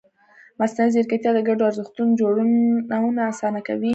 مصنوعي 0.59 0.91
ځیرکتیا 0.95 1.31
د 1.35 1.39
ګډو 1.47 1.63
ارزښتونو 1.69 2.11
جوړونه 2.21 3.21
اسانه 3.31 3.59
کوي. 3.67 3.89